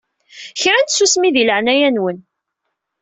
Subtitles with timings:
[0.61, 2.17] Kra n tsusmi di leɛnaya-nwen!